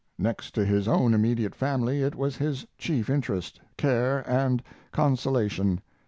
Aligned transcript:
Next 0.17 0.55
to 0.55 0.65
his 0.65 0.87
own 0.87 1.13
immediate 1.13 1.53
family 1.53 2.01
it 2.01 2.15
was 2.15 2.37
his 2.37 2.65
chief 2.79 3.07
interest, 3.07 3.61
care, 3.77 4.27
and 4.27 4.63
consolation. 4.91 5.79